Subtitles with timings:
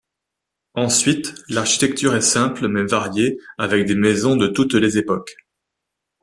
[0.73, 5.35] Ensuite, l'architecture est simple mais variée avec des maisons de toutes les époques.